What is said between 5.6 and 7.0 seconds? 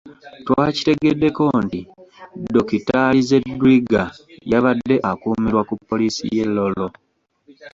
ku poliisi ye Lolo.